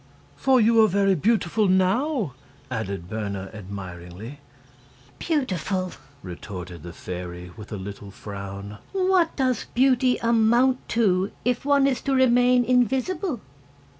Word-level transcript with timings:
"For 0.35 0.59
you 0.59 0.81
are 0.83 0.87
very 0.87 1.13
beautiful 1.13 1.67
NOW," 1.67 2.33
added 2.71 3.07
Berna, 3.07 3.51
admiringly. 3.53 4.39
"Beautiful!" 5.19 5.91
retorted 6.23 6.81
the 6.81 6.91
fairy, 6.91 7.51
with 7.55 7.71
a 7.71 7.77
little 7.77 8.09
frown; 8.09 8.79
"what 8.93 9.35
does 9.35 9.67
beauty 9.75 10.17
amount 10.17 10.89
to, 10.97 11.31
if 11.45 11.65
one 11.65 11.85
is 11.85 12.01
to 12.01 12.15
remain 12.15 12.65
invisible?" 12.65 13.41